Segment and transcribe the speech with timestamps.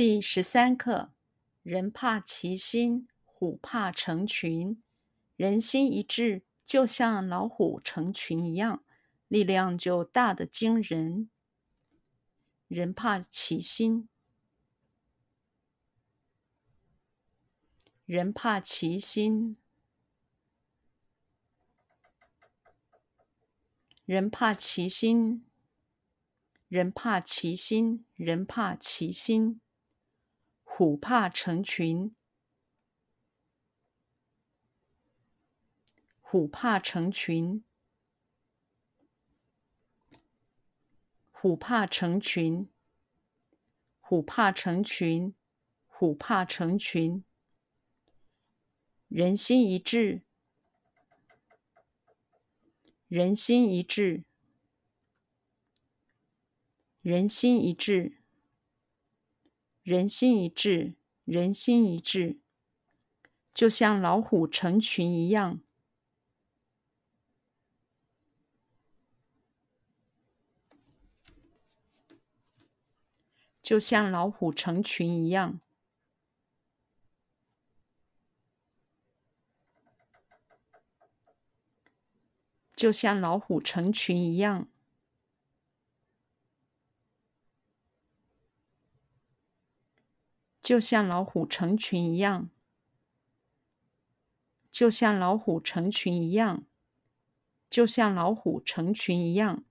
[0.00, 1.12] 第十三课：
[1.62, 4.82] 人怕其心，虎怕成群。
[5.36, 8.82] 人心一致，就像老虎成群一样，
[9.28, 11.28] 力量就大得惊人。
[12.66, 14.08] 人怕其心，
[18.06, 19.58] 人怕其心，
[24.06, 25.44] 人怕其心。
[26.68, 29.60] 人怕其心，人怕其心，
[30.80, 32.16] 虎怕成群，
[36.22, 37.62] 虎怕成群，
[41.32, 42.70] 虎怕成群，
[44.00, 45.34] 虎怕成群，
[45.86, 47.22] 虎怕成群，
[49.08, 50.22] 人心一致，
[53.06, 54.24] 人心一致。
[57.02, 58.19] 人心一致，
[59.82, 60.94] 人心一致，
[61.24, 62.38] 人心一致，
[63.54, 65.60] 就像老虎成群一样，
[73.62, 75.60] 就像老虎成群一样，
[82.74, 84.68] 就像老虎成群一样。
[90.70, 92.48] 就像老虎成群一样，
[94.70, 96.64] 就像老虎成群一样，
[97.68, 99.64] 就像老虎成群一样，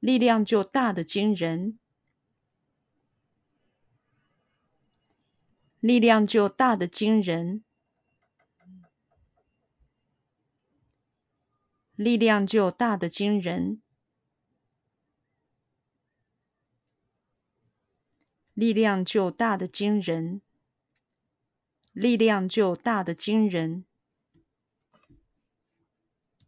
[0.00, 1.78] 力量就大得惊人，
[5.80, 7.62] 力量就大得惊人，
[11.96, 13.82] 力量就大得惊人。
[18.56, 20.40] 力量就大的惊人，
[21.92, 23.84] 力量就大的惊人。